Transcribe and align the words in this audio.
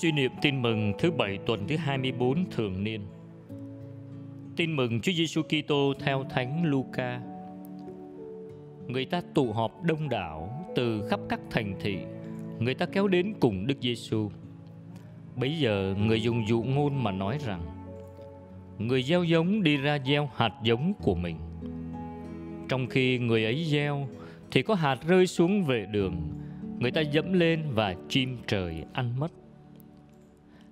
Suy 0.00 0.12
niệm 0.12 0.32
tin 0.42 0.62
mừng 0.62 0.92
thứ 0.98 1.10
bảy 1.10 1.38
tuần 1.46 1.68
thứ 1.68 1.76
24 1.76 2.50
thường 2.50 2.84
niên. 2.84 3.00
Tin 4.56 4.76
mừng 4.76 5.00
Chúa 5.00 5.12
Giêsu 5.12 5.42
Kitô 5.42 5.92
theo 6.00 6.24
Thánh 6.30 6.64
Luca. 6.64 7.20
Người 8.86 9.04
ta 9.04 9.22
tụ 9.34 9.52
họp 9.52 9.82
đông 9.82 10.08
đảo 10.08 10.66
từ 10.76 11.08
khắp 11.08 11.20
các 11.28 11.40
thành 11.50 11.74
thị, 11.80 11.98
người 12.58 12.74
ta 12.74 12.86
kéo 12.86 13.08
đến 13.08 13.34
cùng 13.40 13.66
Đức 13.66 13.74
Giêsu. 13.80 14.30
Bấy 15.36 15.58
giờ 15.58 15.94
người 15.98 16.22
dùng 16.22 16.48
dụ 16.48 16.62
ngôn 16.62 17.04
mà 17.04 17.12
nói 17.12 17.38
rằng: 17.46 17.62
Người 18.78 19.02
gieo 19.02 19.24
giống 19.24 19.62
đi 19.62 19.76
ra 19.76 19.98
gieo 20.06 20.30
hạt 20.36 20.52
giống 20.62 20.92
của 21.02 21.14
mình. 21.14 21.36
Trong 22.68 22.86
khi 22.86 23.18
người 23.18 23.44
ấy 23.44 23.64
gieo 23.64 24.08
thì 24.50 24.62
có 24.62 24.74
hạt 24.74 24.98
rơi 25.06 25.26
xuống 25.26 25.64
vệ 25.64 25.86
đường, 25.86 26.16
người 26.78 26.90
ta 26.90 27.00
dẫm 27.00 27.32
lên 27.32 27.62
và 27.70 27.94
chim 28.08 28.38
trời 28.46 28.84
ăn 28.92 29.20
mất. 29.20 29.32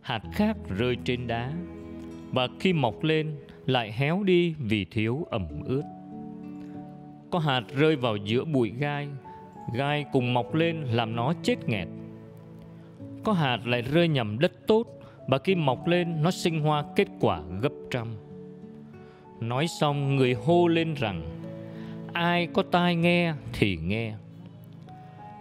Hạt 0.00 0.22
khác 0.32 0.56
rơi 0.68 0.96
trên 1.04 1.26
đá 1.26 1.52
và 2.30 2.48
khi 2.60 2.72
mọc 2.72 3.04
lên 3.04 3.36
lại 3.66 3.92
héo 3.92 4.22
đi 4.22 4.54
vì 4.58 4.84
thiếu 4.84 5.26
ẩm 5.30 5.46
ướt. 5.64 5.82
Có 7.30 7.38
hạt 7.38 7.62
rơi 7.76 7.96
vào 7.96 8.16
giữa 8.16 8.44
bụi 8.44 8.72
gai 8.78 9.08
gai 9.72 10.04
cùng 10.12 10.34
mọc 10.34 10.54
lên 10.54 10.82
làm 10.82 11.16
nó 11.16 11.34
chết 11.42 11.68
nghẹt. 11.68 11.88
Có 13.24 13.32
hạt 13.32 13.66
lại 13.66 13.82
rơi 13.82 14.08
nhầm 14.08 14.38
đất 14.38 14.52
tốt 14.66 14.86
và 15.28 15.38
khi 15.38 15.54
mọc 15.54 15.86
lên 15.86 16.22
nó 16.22 16.30
sinh 16.30 16.60
hoa 16.60 16.84
kết 16.96 17.08
quả 17.20 17.42
gấp 17.60 17.72
trăm. 17.90 18.08
Nói 19.40 19.66
xong 19.80 20.16
người 20.16 20.34
hô 20.34 20.68
lên 20.68 20.94
rằng 20.94 21.43
ai 22.14 22.46
có 22.46 22.62
tai 22.62 22.96
nghe 22.96 23.34
thì 23.52 23.76
nghe. 23.76 24.14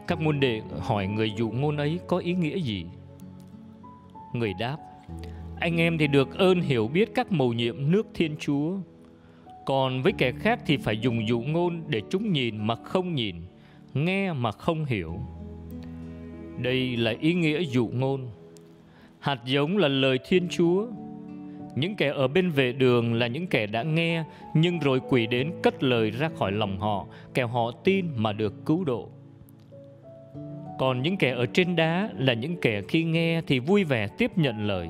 Các 0.08 0.22
môn 0.22 0.40
đệ 0.40 0.62
hỏi 0.80 1.08
người 1.08 1.32
dụ 1.38 1.50
ngôn 1.50 1.78
ấy 1.78 2.00
có 2.08 2.18
ý 2.18 2.34
nghĩa 2.34 2.58
gì? 2.58 2.86
Người 4.34 4.54
đáp, 4.60 4.78
Anh 5.60 5.80
em 5.80 5.98
thì 5.98 6.08
được 6.08 6.38
ơn 6.38 6.62
hiểu 6.62 6.88
biết 6.88 7.10
các 7.16 7.32
mầu 7.32 7.54
nhiệm 7.54 7.92
nước 7.92 8.08
Thiên 8.14 8.36
Chúa. 8.40 8.78
Còn 9.66 10.02
với 10.02 10.14
kẻ 10.18 10.32
khác 10.32 10.60
thì 10.66 10.78
phải 10.78 11.00
dùng 11.00 11.28
dụ 11.28 11.42
ngôn 11.42 11.84
để 11.88 12.02
chúng 12.10 12.32
nhìn 12.32 12.68
mà 12.68 12.76
không 12.76 13.16
nhìn, 13.16 13.36
Nghe 13.94 14.34
mà 14.34 14.52
không 14.52 14.86
hiểu. 14.86 15.20
Đây 16.58 16.98
là 16.98 17.14
ý 17.20 17.34
nghĩa 17.34 17.62
dụ 17.64 17.88
ngôn. 17.88 18.28
Hạt 19.20 19.40
giống 19.46 19.78
là 19.78 19.88
lời 19.88 20.20
Thiên 20.28 20.48
Chúa 20.50 20.88
những 21.76 21.96
kẻ 21.96 22.10
ở 22.10 22.28
bên 22.28 22.52
vệ 22.52 22.72
đường 22.72 23.14
là 23.14 23.28
những 23.28 23.48
kẻ 23.48 23.68
đã 23.68 23.84
nghe, 23.84 24.24
nhưng 24.54 24.80
rồi 24.80 25.02
quỷ 25.10 25.28
đến 25.28 25.52
cất 25.64 25.84
lời 25.84 26.12
ra 26.12 26.30
khỏi 26.36 26.52
lòng 26.52 26.80
họ, 26.80 27.06
kẻo 27.34 27.48
họ 27.48 27.72
tin 27.84 28.08
mà 28.16 28.34
được 28.34 28.66
cứu 28.66 28.84
độ. 28.84 29.10
Còn 30.80 31.02
những 31.02 31.18
kẻ 31.18 31.32
ở 31.32 31.46
trên 31.46 31.76
đá 31.76 32.10
là 32.18 32.34
những 32.34 32.58
kẻ 32.62 32.82
khi 32.88 33.04
nghe 33.04 33.42
thì 33.48 33.60
vui 33.60 33.84
vẻ 33.84 34.08
tiếp 34.08 34.38
nhận 34.38 34.68
lời, 34.68 34.90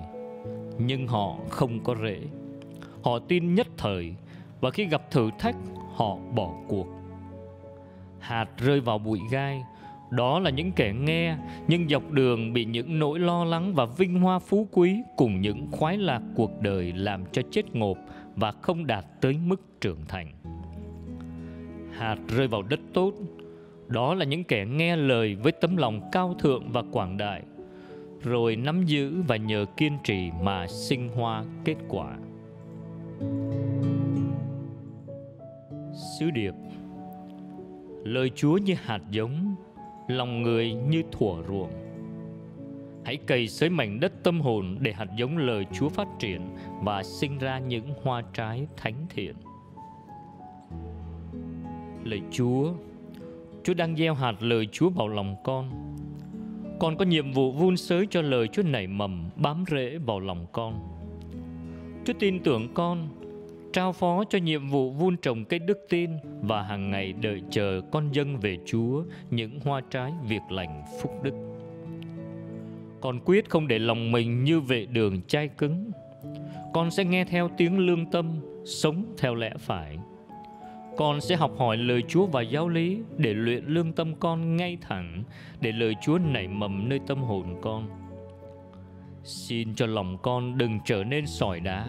nhưng 0.78 1.08
họ 1.08 1.36
không 1.50 1.80
có 1.84 1.96
rễ. 2.04 2.20
Họ 3.04 3.20
tin 3.20 3.56
nhất 3.56 3.68
thời, 3.78 4.16
và 4.62 4.72
khi 4.72 4.86
gặp 4.86 5.12
thử 5.12 5.30
thách, 5.40 5.56
họ 5.96 6.18
bỏ 6.36 6.54
cuộc. 6.68 6.88
Hạt 8.20 8.48
rơi 8.58 8.80
vào 8.80 8.98
bụi 8.98 9.20
gai 9.32 9.64
đó 10.16 10.40
là 10.40 10.50
những 10.50 10.72
kẻ 10.72 10.94
nghe, 10.94 11.38
nhưng 11.68 11.90
dọc 11.90 12.12
đường 12.12 12.54
bị 12.54 12.66
những 12.66 13.00
nỗi 13.00 13.20
lo 13.20 13.44
lắng 13.44 13.74
và 13.74 13.86
vinh 13.86 14.20
hoa 14.20 14.40
phú 14.40 14.68
quý 14.72 14.98
cùng 15.16 15.42
những 15.42 15.68
khoái 15.72 15.98
lạc 15.98 16.22
cuộc 16.36 16.62
đời 16.62 16.94
làm 16.94 17.24
cho 17.32 17.42
chết 17.52 17.76
ngộp 17.76 17.98
và 18.36 18.52
không 18.52 18.88
đạt 18.88 19.06
tới 19.22 19.38
mức 19.46 19.62
trưởng 19.82 20.00
thành. 20.08 20.28
Hạt 21.92 22.18
rơi 22.28 22.48
vào 22.48 22.62
đất 22.62 22.80
tốt. 22.94 23.14
Đó 23.88 24.14
là 24.14 24.26
những 24.26 24.44
kẻ 24.44 24.66
nghe 24.66 24.96
lời 24.96 25.36
với 25.36 25.52
tấm 25.52 25.78
lòng 25.78 26.10
cao 26.12 26.36
thượng 26.40 26.72
và 26.72 26.84
quảng 26.92 27.18
đại. 27.18 27.42
Rồi 28.24 28.56
nắm 28.56 28.86
giữ 28.86 29.22
và 29.28 29.36
nhờ 29.36 29.66
kiên 29.78 29.98
trì 30.04 30.32
mà 30.44 30.68
sinh 30.68 31.10
hoa 31.16 31.44
kết 31.66 31.76
quả. 31.90 32.18
Sứ 36.20 36.32
điệp. 36.32 36.54
Lời 38.04 38.32
chúa 38.36 38.58
như 38.58 38.76
hạt 38.84 39.02
giống 39.12 39.56
lòng 40.08 40.42
người 40.42 40.74
như 40.74 41.04
thủa 41.12 41.44
ruộng 41.48 41.72
hãy 43.06 43.18
cày 43.18 43.48
xới 43.48 43.70
mảnh 43.70 44.00
đất 44.00 44.14
tâm 44.24 44.42
hồn 44.42 44.78
để 44.80 44.94
hạt 44.94 45.08
giống 45.18 45.38
lời 45.38 45.66
chúa 45.74 45.90
phát 45.90 46.08
triển 46.20 46.42
và 46.82 47.04
sinh 47.04 47.38
ra 47.38 47.60
những 47.60 47.94
hoa 48.04 48.24
trái 48.34 48.68
thánh 48.78 49.06
thiện 49.10 49.36
lời 52.04 52.22
chúa 52.32 52.74
Chúa 53.64 53.74
đang 53.74 53.96
gieo 53.96 54.14
hạt 54.14 54.36
lời 54.40 54.68
Chúa 54.72 54.90
vào 54.90 55.08
lòng 55.08 55.36
con. 55.44 55.96
Con 56.80 56.98
có 56.98 57.06
nhiệm 57.06 57.32
vụ 57.32 57.52
vun 57.52 57.78
sới 57.78 58.08
cho 58.10 58.22
lời 58.22 58.48
Chúa 58.48 58.64
nảy 58.64 58.88
mầm, 58.88 59.30
bám 59.36 59.64
rễ 59.72 59.98
vào 59.98 60.20
lòng 60.20 60.46
con. 60.52 60.80
Chúa 62.06 62.14
tin 62.20 62.44
tưởng 62.44 62.74
con, 62.74 63.10
trao 63.74 63.94
phó 63.94 64.24
cho 64.30 64.38
nhiệm 64.38 64.68
vụ 64.68 64.92
vun 64.92 65.18
trồng 65.18 65.46
cây 65.46 65.60
đức 65.60 65.86
tin 65.90 66.12
và 66.42 66.62
hàng 66.62 66.92
ngày 66.92 67.14
đợi 67.14 67.42
chờ 67.52 67.82
con 67.92 68.12
dân 68.12 68.38
về 68.38 68.58
Chúa 68.66 69.04
những 69.30 69.60
hoa 69.60 69.82
trái 69.90 70.12
việc 70.28 70.42
lành 70.50 70.84
phúc 71.02 71.12
đức. 71.24 71.34
Con 73.02 73.20
quyết 73.26 73.50
không 73.50 73.68
để 73.68 73.80
lòng 73.80 74.12
mình 74.12 74.44
như 74.44 74.60
vệ 74.60 74.86
đường 74.86 75.22
chai 75.22 75.48
cứng. 75.48 75.92
Con 76.74 76.92
sẽ 76.92 77.06
nghe 77.06 77.26
theo 77.26 77.50
tiếng 77.58 77.80
lương 77.80 78.12
tâm, 78.12 78.40
sống 78.66 79.06
theo 79.18 79.36
lẽ 79.36 79.52
phải 79.60 79.98
con 80.98 81.22
sẽ 81.22 81.36
học 81.36 81.52
hỏi 81.58 81.78
lời 81.78 82.04
Chúa 82.08 82.26
và 82.26 82.42
giáo 82.42 82.70
lý 82.70 83.00
để 83.18 83.34
luyện 83.34 83.66
lương 83.66 83.94
tâm 83.94 84.16
con 84.16 84.58
ngay 84.58 84.78
thẳng, 84.82 85.24
để 85.62 85.72
lời 85.72 85.96
Chúa 86.02 86.18
nảy 86.18 86.48
mầm 86.48 86.90
nơi 86.90 87.00
tâm 87.08 87.18
hồn 87.18 87.56
con. 87.62 87.90
Xin 89.24 89.76
cho 89.76 89.86
lòng 89.86 90.18
con 90.22 90.58
đừng 90.58 90.80
trở 90.86 91.04
nên 91.04 91.28
sỏi 91.28 91.60
đá. 91.60 91.88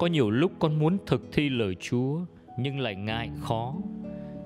Có 0.00 0.06
nhiều 0.06 0.30
lúc 0.30 0.52
con 0.58 0.78
muốn 0.78 0.98
thực 1.06 1.32
thi 1.32 1.48
lời 1.48 1.74
Chúa 1.80 2.20
nhưng 2.58 2.80
lại 2.80 2.94
ngại 2.94 3.30
khó. 3.40 3.74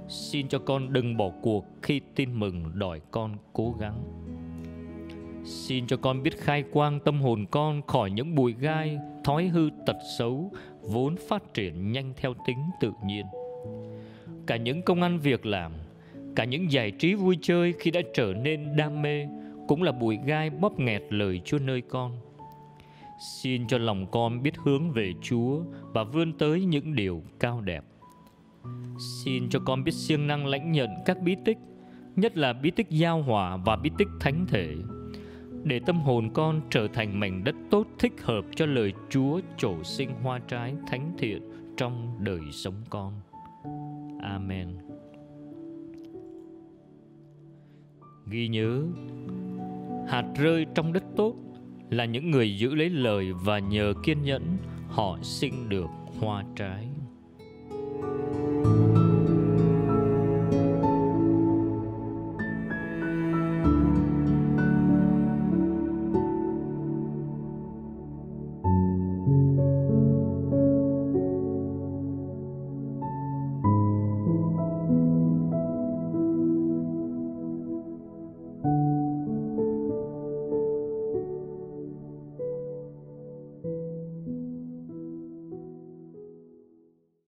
Xin 0.08 0.48
cho 0.48 0.58
con 0.58 0.92
đừng 0.92 1.16
bỏ 1.16 1.30
cuộc 1.42 1.64
khi 1.82 2.00
tin 2.14 2.40
mừng 2.40 2.64
đòi 2.74 3.00
con 3.10 3.36
cố 3.52 3.74
gắng. 3.80 4.02
Xin 5.44 5.86
cho 5.86 5.96
con 5.96 6.22
biết 6.22 6.38
khai 6.38 6.64
quang 6.72 7.00
tâm 7.00 7.20
hồn 7.20 7.46
con 7.50 7.82
khỏi 7.82 8.10
những 8.10 8.34
bụi 8.34 8.54
gai, 8.60 8.98
thói 9.24 9.44
hư 9.44 9.70
tật 9.86 9.96
xấu 10.18 10.52
vốn 10.80 11.16
phát 11.28 11.54
triển 11.54 11.92
nhanh 11.92 12.12
theo 12.16 12.34
tính 12.46 12.58
tự 12.80 12.92
nhiên. 13.04 13.26
Cả 14.46 14.56
những 14.56 14.82
công 14.82 15.02
ăn 15.02 15.18
việc 15.18 15.46
làm, 15.46 15.72
cả 16.36 16.44
những 16.44 16.72
giải 16.72 16.90
trí 16.90 17.14
vui 17.14 17.38
chơi 17.42 17.74
khi 17.78 17.90
đã 17.90 18.00
trở 18.14 18.34
nên 18.42 18.76
đam 18.76 19.02
mê 19.02 19.26
cũng 19.68 19.82
là 19.82 19.92
bụi 19.92 20.18
gai 20.26 20.50
bóp 20.50 20.78
nghẹt 20.78 21.02
lời 21.10 21.40
Chúa 21.44 21.58
nơi 21.58 21.80
con. 21.80 22.23
Xin 23.18 23.66
cho 23.66 23.78
lòng 23.78 24.06
con 24.10 24.42
biết 24.42 24.56
hướng 24.56 24.90
về 24.90 25.12
Chúa 25.22 25.62
và 25.92 26.04
vươn 26.04 26.32
tới 26.38 26.64
những 26.64 26.94
điều 26.94 27.22
cao 27.40 27.60
đẹp. 27.60 27.84
Xin 29.24 29.48
cho 29.48 29.60
con 29.60 29.84
biết 29.84 29.94
siêng 29.94 30.26
năng 30.26 30.46
lãnh 30.46 30.72
nhận 30.72 30.90
các 31.06 31.20
bí 31.20 31.36
tích, 31.44 31.58
nhất 32.16 32.36
là 32.36 32.52
bí 32.52 32.70
tích 32.70 32.90
giao 32.90 33.22
hòa 33.22 33.56
và 33.56 33.76
bí 33.76 33.90
tích 33.98 34.08
thánh 34.20 34.46
thể 34.48 34.74
để 35.64 35.80
tâm 35.86 36.00
hồn 36.00 36.30
con 36.34 36.60
trở 36.70 36.88
thành 36.88 37.20
mảnh 37.20 37.44
đất 37.44 37.54
tốt 37.70 37.86
thích 37.98 38.12
hợp 38.22 38.44
cho 38.56 38.66
lời 38.66 38.92
Chúa 39.10 39.40
trổ 39.56 39.82
sinh 39.82 40.10
hoa 40.22 40.38
trái 40.48 40.74
thánh 40.86 41.12
thiện 41.18 41.42
trong 41.76 42.16
đời 42.18 42.40
sống 42.52 42.74
con. 42.90 43.12
Amen. 44.22 44.68
Ghi 48.26 48.48
nhớ, 48.48 48.82
hạt 50.08 50.24
rơi 50.36 50.66
trong 50.74 50.92
đất 50.92 51.04
tốt 51.16 51.34
là 51.96 52.04
những 52.04 52.30
người 52.30 52.56
giữ 52.56 52.74
lấy 52.74 52.90
lời 52.90 53.32
và 53.32 53.58
nhờ 53.58 53.94
kiên 54.02 54.22
nhẫn, 54.22 54.42
họ 54.88 55.18
sinh 55.22 55.68
được 55.68 55.86
hoa 56.20 56.44
trái. 56.56 56.88